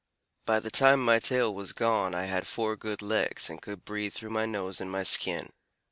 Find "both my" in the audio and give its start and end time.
4.29-4.45